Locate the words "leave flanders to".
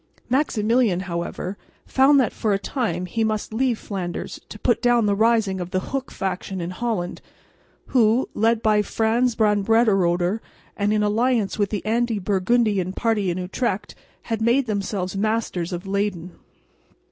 3.53-4.57